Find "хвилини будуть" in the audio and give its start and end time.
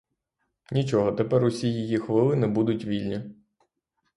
1.97-2.85